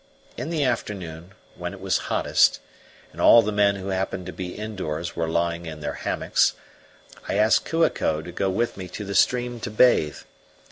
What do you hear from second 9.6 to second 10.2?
bathe.